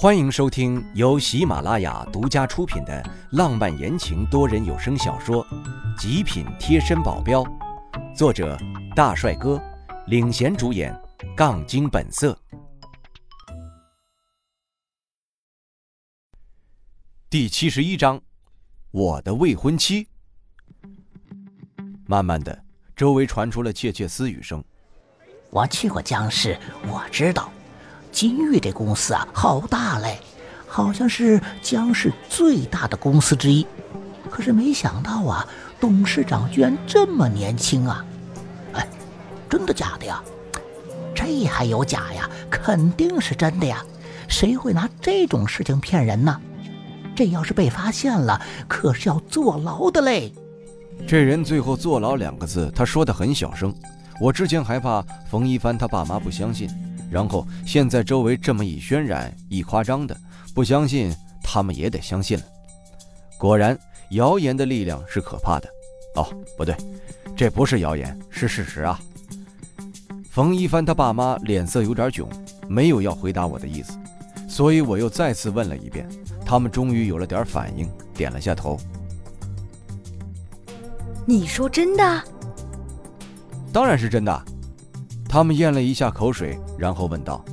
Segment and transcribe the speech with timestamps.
[0.00, 5.44] 欢迎收听由喜马拉雅独家出品的浪漫言情多人有声小说
[6.00, 7.42] 《极品贴身保镖》，
[8.14, 8.56] 作者
[8.94, 9.60] 大帅哥
[10.06, 10.96] 领衔主演，
[11.36, 12.38] 杠精本色。
[17.28, 18.20] 第七十一章，
[18.92, 20.06] 我的未婚妻。
[22.06, 22.56] 慢慢的，
[22.94, 24.62] 周围传出了窃窃私语声。
[25.50, 27.50] 我去过江市，我知道。
[28.10, 30.18] 金玉这公司啊，好大嘞，
[30.66, 33.66] 好像是江市最大的公司之一。
[34.30, 35.46] 可是没想到啊，
[35.80, 38.04] 董事长居然这么年轻啊！
[38.72, 38.86] 哎，
[39.48, 40.22] 真的假的呀？
[41.14, 42.28] 这还有假呀？
[42.50, 43.84] 肯定是真的呀！
[44.28, 46.40] 谁会拿这种事情骗人呢？
[47.16, 50.32] 这要是被发现了，可是要坐牢的嘞。
[51.06, 53.74] 这人最后“坐牢”两个字，他说的很小声。
[54.20, 56.68] 我之前还怕冯一帆他爸妈不相信。
[57.10, 60.16] 然后现在周围这么一渲染一夸张的，
[60.54, 62.44] 不相信他们也得相信了。
[63.38, 63.78] 果然，
[64.10, 65.68] 谣言的力量是可怕的。
[66.16, 66.74] 哦，不对，
[67.36, 69.00] 这不是谣言，是事实啊。
[70.30, 72.28] 冯一帆他爸妈脸色有点囧，
[72.68, 73.98] 没有要回答我的意思，
[74.48, 76.08] 所以我又再次问了一遍。
[76.44, 78.78] 他们终于有了点反应，点了下头。
[81.26, 82.24] 你说真的？
[83.72, 84.44] 当然是真的。
[85.28, 87.44] 他们咽了一下口水，然后问道：“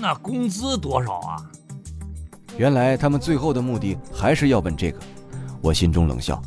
[0.00, 1.36] 那工资多少啊？”
[2.58, 4.98] 原来他们最后的目的还是要问这个。
[5.62, 6.42] 我心中冷笑，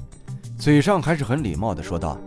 [0.57, 2.17] 嘴上还是很礼貌的说道：“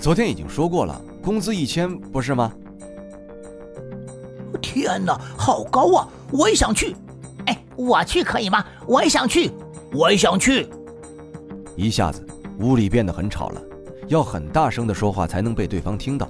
[0.00, 2.50] 昨天已经说过了，工资一千，不是吗？”
[4.62, 6.08] 天哪，好高啊！
[6.30, 6.96] 我也想去。
[7.46, 8.64] 哎，我去可以吗？
[8.86, 9.50] 我也想去，
[9.92, 10.68] 我也想去。
[11.76, 12.26] 一下子，
[12.60, 13.60] 屋里变得很吵了，
[14.08, 16.26] 要很大声的说话才能被对方听到。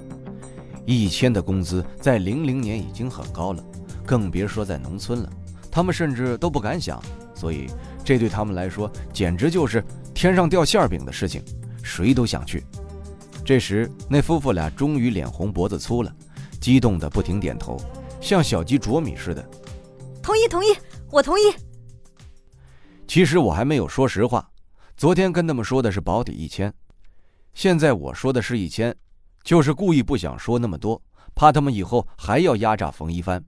[0.85, 3.63] 一千的工资在零零年已经很高了，
[4.05, 5.31] 更别说在农村了。
[5.71, 7.01] 他们甚至都不敢想，
[7.33, 7.67] 所以
[8.03, 11.43] 这对他们来说简直就是天上掉馅饼的事情，
[11.81, 12.63] 谁都想去。
[13.45, 16.13] 这时，那夫妇俩终于脸红脖子粗了，
[16.61, 17.77] 激动的不停点头，
[18.21, 19.43] 像小鸡啄米似的。
[20.21, 20.67] 同意，同意，
[21.09, 21.43] 我同意。
[23.07, 24.49] 其实我还没有说实话，
[24.95, 26.73] 昨天跟他们说的是保底一千，
[27.53, 28.95] 现在我说的是一千。
[29.43, 31.01] 就是故意不想说那么多，
[31.35, 33.43] 怕他们以后还要压榨冯一帆。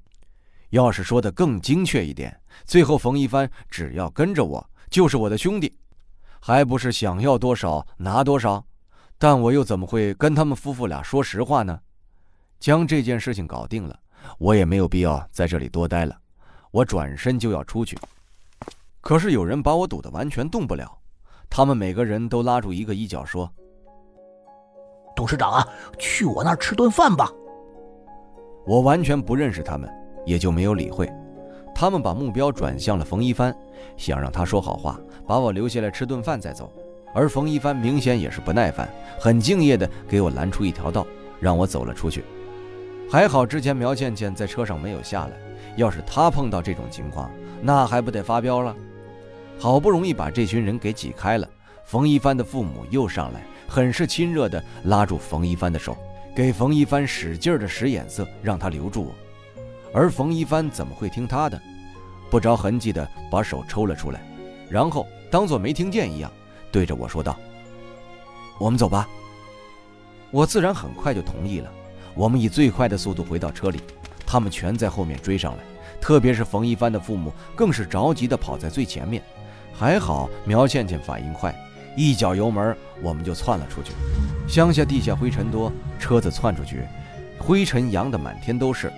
[0.71, 5.73] 要是说的更精确一点，最后冯一帆只要跟着我，就是我的兄弟，
[6.41, 8.65] 还不是想要多少拿多少？
[9.17, 11.79] 但我又怎么会跟他们夫妇俩说实话呢？
[12.59, 13.97] 将这件事情搞定了，
[14.37, 16.17] 我也没有必要在这里多待了。
[16.71, 17.97] 我转身就要出去，
[18.99, 20.97] 可是有人把我堵得完全动不了。
[21.49, 23.49] 他们每个人都拉住一个衣角说。
[25.15, 25.67] 董事长啊，
[25.97, 27.31] 去我那儿吃顿饭吧。
[28.65, 29.89] 我完全不认识他们，
[30.25, 31.09] 也就没有理会。
[31.73, 33.55] 他们把目标转向了冯一帆，
[33.97, 36.71] 想让他说好话，把我留下来吃顿饭再走。
[37.13, 38.89] 而冯一帆明显也是不耐烦，
[39.19, 41.05] 很敬业的给我拦出一条道，
[41.39, 42.23] 让我走了出去。
[43.09, 45.31] 还好之前苗倩倩在车上没有下来，
[45.75, 47.29] 要是她碰到这种情况，
[47.61, 48.75] 那还不得发飙了？
[49.57, 51.47] 好不容易把这群人给挤开了，
[51.85, 53.45] 冯一帆的父母又上来。
[53.67, 55.97] 很是亲热地拉住冯一帆的手，
[56.35, 59.15] 给冯一帆使劲地使眼色，让他留住我。
[59.93, 61.61] 而冯一帆怎么会听他的？
[62.29, 64.21] 不着痕迹地把手抽了出来，
[64.69, 66.31] 然后当作没听见一样，
[66.71, 67.37] 对着我说道
[68.59, 69.07] ：“我们走吧。”
[70.31, 71.71] 我自然很快就同意了。
[72.13, 73.79] 我们以最快的速度回到车里，
[74.25, 75.63] 他们全在后面追上来，
[76.01, 79.21] 特别是冯一帆的父母更是着急地跑在最前面。
[79.73, 81.53] 还好苗倩倩反应快。
[81.95, 83.91] 一脚油门，我们就窜了出去。
[84.47, 86.83] 乡下地下灰尘多，车子窜出去，
[87.39, 88.91] 灰尘扬得满天都是。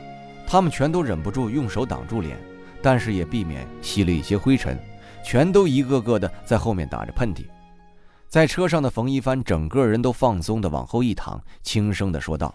[0.48, 2.38] 他们全都忍不住用手挡住脸，
[2.82, 4.78] 但是也避免吸了一些灰尘，
[5.24, 7.46] 全都一个个的在后面打着喷嚏。
[8.28, 12.54] 在车上的冯一帆整个人都放松的往后一躺，轻声的说道：“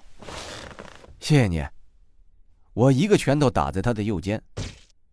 [1.21, 1.65] 谢谢你。”
[2.75, 4.43] 我一个拳头打在他的右肩。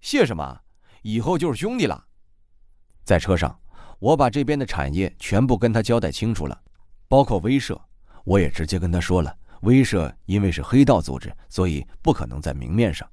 [0.02, 0.60] 谢什么？
[1.02, 2.06] 以后就是兄弟了。
[3.04, 3.58] 在车上。
[4.00, 6.58] 我把这边的产业全部跟他交代清楚了，
[7.10, 7.78] 包括威慑，
[8.24, 9.36] 我也直接跟他说了。
[9.62, 13.06] 威慑因为是黑道组织，所以不可能在明面上。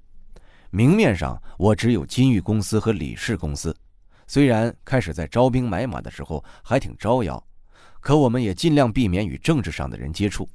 [0.70, 3.76] 明面上我只有金玉公司和李氏公司，
[4.28, 7.44] 虽然开始在招兵买马的时候还挺招摇，
[8.00, 10.48] 可我们也尽量避免与政治上的人接触。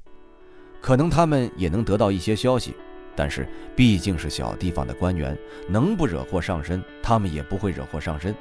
[0.81, 2.73] 可能他们也能得到一些消息，
[3.17, 3.45] 但是
[3.75, 5.37] 毕竟是小地方的官员，
[5.67, 8.33] 能不惹祸上身，他们也不会惹祸上身。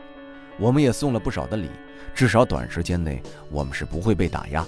[0.60, 1.70] 我们也送了不少的礼，
[2.14, 4.64] 至少短时间内我们是不会被打压。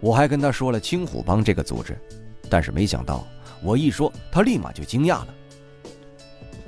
[0.00, 1.98] 我还跟他说了青虎帮这个组织，
[2.48, 3.26] 但是没想到
[3.62, 5.28] 我一说，他立马就惊讶了。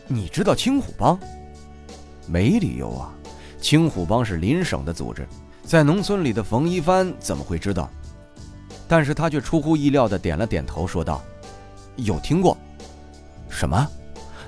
[0.09, 1.19] 你知道青虎帮？
[2.27, 3.15] 没理由啊，
[3.61, 5.27] 青虎帮是邻省的组织，
[5.63, 7.89] 在农村里的冯一帆怎么会知道？
[8.89, 11.23] 但是他却出乎意料地点了点头，说道
[11.97, 12.57] ：“有听过。”
[13.49, 13.89] 什么？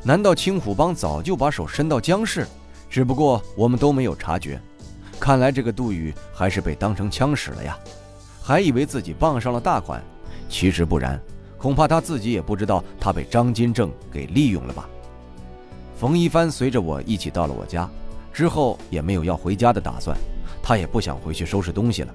[0.02, 2.46] 难道青虎帮早就把手伸到江市？
[2.88, 4.60] 只不过我们都没有察觉。
[5.18, 7.78] 看来这个杜宇还是被当成枪使了呀，
[8.42, 10.02] 还以为自己傍上了大款，
[10.48, 11.20] 其实不然，
[11.56, 14.88] 恐怕他自己也不知道他被张金正给利用了吧。
[15.96, 17.88] 冯一帆随着我一起到了我家，
[18.32, 20.14] 之后也没有要回家的打算，
[20.62, 22.14] 他也不想回去收拾东西了。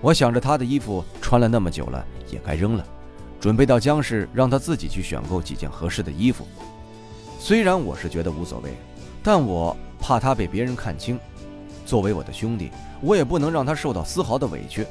[0.00, 2.86] 我想着他的衣服穿了那么久了，也该扔了，
[3.40, 6.46] 准备到江市让他自己去选购几件合适的衣服。
[7.40, 8.70] 虽然我是觉得无所谓，
[9.26, 11.18] 但我怕他被别人看清。
[11.84, 12.70] 作为我的兄弟，
[13.00, 14.86] 我也不能让他受到丝毫的委屈。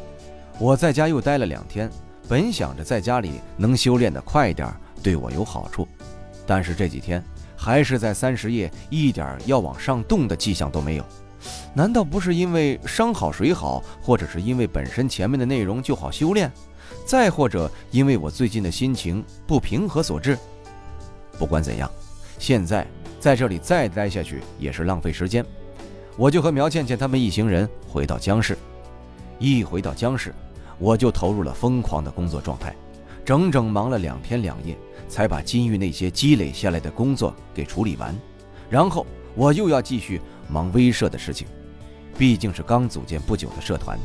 [0.60, 1.90] 我在家又待了两天，
[2.28, 4.70] 本想着在家里能修炼的快一点，
[5.02, 5.88] 对我有好处。
[6.46, 7.24] 但是这几天
[7.56, 11.06] 还是在三十夜，一点要往上动的迹象都没有。
[11.74, 16.52] 难道不是因为山好水好，或者是因为本身前面的内容就好修炼，
[17.06, 20.38] 再或者因为我最近的心情不平和所致？
[21.40, 21.90] 不管怎样，
[22.38, 22.86] 现在
[23.26, 25.44] 在这里再待下去也是浪费时间。
[26.16, 28.56] 我就和苗倩倩他们一行人回到江市，
[29.40, 30.32] 一回到江市，
[30.78, 32.76] 我就投入了疯狂的工作状态，
[33.26, 34.78] 整整忙了两天两夜，
[35.10, 38.16] 才把金玉那些积累下来的工作给处理完。
[38.70, 41.48] 然后我又要继续忙威社的事情，
[42.20, 43.98] 毕竟是刚组建不久的社团，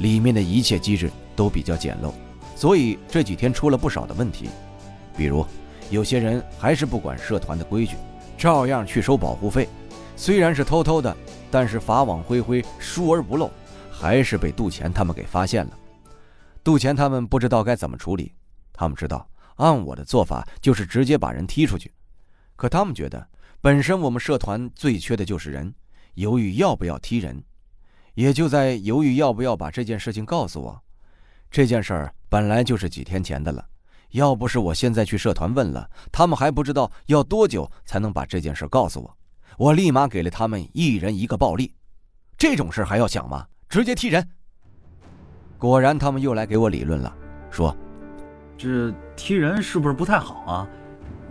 [0.00, 2.12] 里面的一切机制都比较简陋，
[2.54, 4.50] 所以这几天出了不少的问题，
[5.16, 5.46] 比如
[5.88, 7.96] 有些人还是不管社团的规矩，
[8.36, 9.68] 照样去收保护费，
[10.16, 11.16] 虽然是偷偷的。
[11.48, 13.50] 但是法网恢恢，疏而不漏，
[13.90, 15.78] 还是被杜钱他们给发现了。
[16.62, 18.32] 杜钱他们不知道该怎么处理，
[18.72, 21.90] 他们知道按我的做法就是直接把人踢出去。
[22.56, 23.26] 可他们觉得，
[23.60, 25.72] 本身我们社团最缺的就是人，
[26.14, 27.42] 犹豫要不要踢人，
[28.14, 30.82] 也就在犹豫要不要把这件事情告诉我。
[31.48, 33.64] 这件事儿本来就是几天前的了，
[34.12, 39.16] 要不是我现在去社团问了，他们还不知道要多久才能把这件事告诉我。
[39.58, 41.72] 我立马给了他们一人一个暴力，
[42.36, 43.46] 这种事还要想吗？
[43.68, 44.26] 直接踢人。
[45.58, 47.14] 果然，他们又来给我理论了，
[47.50, 47.74] 说
[48.58, 50.68] ：“这踢人是不是不太好啊？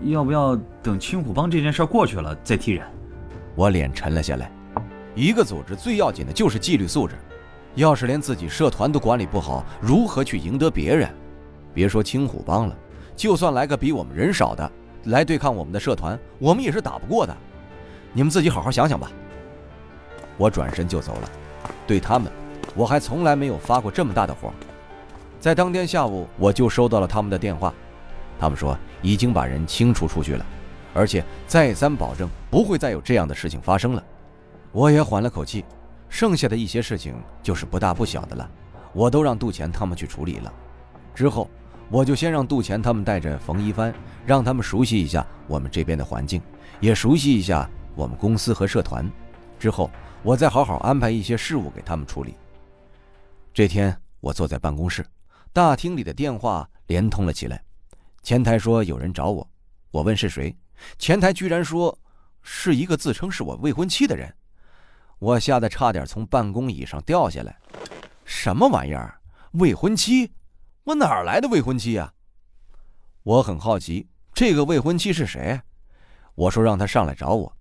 [0.02, 2.86] 要不要等青虎帮这件事过去了再踢人？”
[3.56, 4.52] 我脸沉了下来。
[5.14, 7.16] 一个组织最要紧的就是纪律素质，
[7.76, 11.10] 要是连自己社团都管理不好，如何去赢得别人？
[11.76, 12.76] 别说青虎帮了，
[13.16, 14.72] 就算来个比我们人少的
[15.04, 17.38] 来对抗我们的社团，我们也是打不过的。
[18.14, 19.12] 你们自己好好想想吧。
[20.38, 21.30] 我转身就走了。
[21.86, 22.32] 对他们，
[22.76, 24.52] 我还从来没有发过这么大的火。
[25.40, 27.74] 在当天下午，我就收到了他们的电话，
[28.40, 30.46] 他们说已经把人清除出去了，
[30.94, 34.04] 而且再三保证不会再有这样的事情发生了。
[34.72, 35.64] 我也缓了口气，
[36.10, 37.14] 剩下的一些事情
[37.44, 38.50] 就是不大不小的了，
[38.94, 40.52] 我都让杜钱他们去处理了。
[41.14, 41.50] 之后，
[41.90, 43.94] 我就先让杜钱他们带着冯一帆，
[44.26, 46.42] 让他们熟悉一下我们这边的环境，
[46.80, 47.70] 也熟悉一下。
[47.96, 49.10] 我们公司和社团，
[49.58, 49.90] 之后
[50.22, 52.36] 我再好好安排一些事务给他们处理。
[53.54, 55.06] 这天我坐在办公室，
[55.54, 57.64] 大厅里的电话连通了起来。
[58.22, 59.50] 前台说有人找我，
[59.92, 60.54] 我问是谁，
[61.00, 61.98] 前台居然说
[62.42, 64.30] 是一个自称是我未婚妻的人。
[65.20, 67.58] 我吓得差点从办公椅上掉下来。
[68.26, 69.18] 什么玩意儿？
[69.54, 70.34] 未婚妻？
[70.86, 72.14] 我哪来的未婚妻啊？
[73.24, 75.60] 我很好奇，这个未婚妻是谁？
[76.36, 77.58] 我说让他上来找我。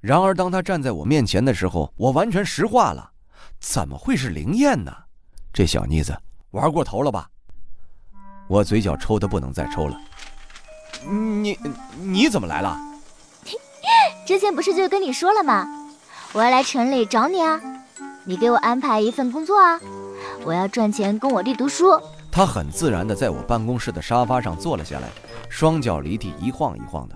[0.00, 3.12] 然而，当他站在我面前的时候，我完全石化了。
[3.58, 4.94] 怎么会是灵燕呢？
[5.52, 6.14] 这小妮子
[6.50, 7.30] 玩过头了吧？
[8.46, 9.98] 我嘴角抽的不能再抽了。
[11.02, 11.58] 你
[11.98, 12.78] 你怎么来了？
[14.26, 15.66] 之前不是就跟你说了吗？
[16.34, 17.58] 我要来城里找你啊！
[18.24, 19.80] 你给我安排一份工作啊！
[20.44, 21.98] 我要赚钱供我弟读书。
[22.32, 25.08] 他很自然的在我办公室的沙发上坐了下来，
[25.48, 27.14] 双脚离地一晃一晃的。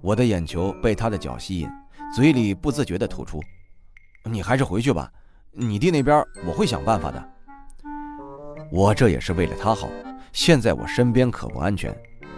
[0.00, 1.68] 我的眼球被他的脚吸引。
[2.14, 3.40] 嘴里不自觉地吐出
[4.30, 5.10] ：“你还是回去吧，
[5.50, 7.28] 你弟那边我会想办法的。
[8.70, 9.88] 我这也是为了他好。
[10.30, 11.90] 现在我身边可不安全，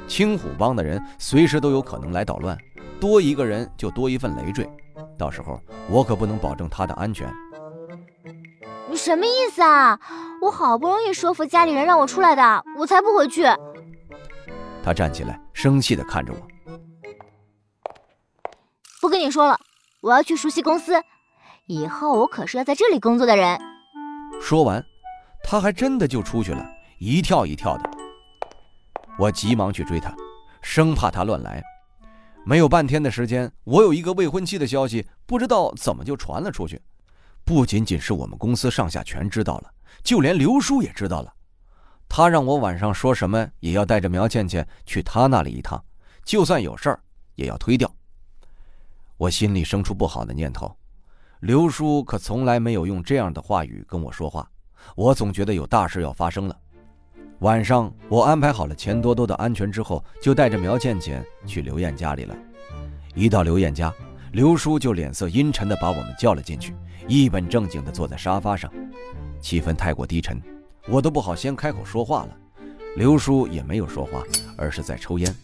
[0.07, 2.57] 青虎帮的人随时都有可能来捣乱，
[3.00, 4.64] 多一个人就多一份累赘，
[5.19, 5.61] 到时候
[5.91, 7.29] 我可不能保证他的安全。”
[8.88, 9.99] 你什么意思啊？
[10.45, 13.45] 我好不容易说服家里人让我出来的，我才不回去。
[14.83, 16.39] 他站起来，生气的看着我。
[19.01, 19.59] 不跟你说了，
[20.03, 20.93] 我要去熟悉公司，
[21.67, 23.59] 以后我可是要在这里工作的人。
[24.39, 24.85] 说完，
[25.43, 26.63] 他还真的就出去了，
[26.99, 27.91] 一跳一跳的。
[29.19, 30.15] 我急忙去追他，
[30.61, 31.63] 生怕他乱来。
[32.45, 36.79] 没有半天的时间，我有一个未婚妻的消息，不知道怎么就传了出去。
[37.47, 39.71] 不仅仅是我们公司上下全知道了，
[40.03, 41.33] 就连刘叔也知道了。
[42.09, 45.83] 他让我晚上说什么也要带着苗倩倩去他那里一趟，
[46.25, 47.01] 就算有事儿
[47.35, 47.91] 也要推掉。
[49.17, 50.75] 我心里生出不好的念头。
[51.41, 54.49] 刘叔可从来没有用这样的话语跟我说话，
[54.97, 56.57] 我总觉得有大事要发生了。
[57.41, 62.35] 晚上我安排好了钱多多的安全之后，就带着苗倩倩去刘艳家里了。
[63.15, 63.93] 一到刘艳家，
[64.33, 66.75] 刘叔就脸色阴沉地把我们叫了进去，
[67.07, 68.73] 一本正经地坐在沙发上，
[69.41, 70.41] 气氛太过低沉，
[70.88, 72.37] 我都不好先开口说话了。
[72.97, 74.23] 刘叔也没有说话，
[74.57, 75.35] 而是在抽烟。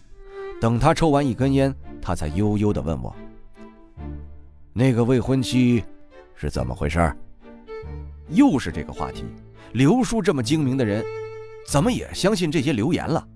[0.60, 3.14] 等他抽完一根烟，他才悠悠地问我
[4.72, 5.82] ：“那个未婚妻
[6.34, 7.14] 是怎么回事？”
[8.28, 9.24] 又是这个话题。
[9.72, 11.04] 刘叔这么精明的人。
[11.66, 13.28] 怎么也相信这些流言了？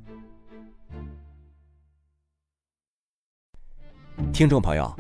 [4.33, 4.93] 听众朋友，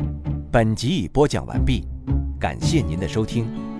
[0.52, 1.84] 本集已播讲完毕，
[2.38, 3.73] 感谢您的收听。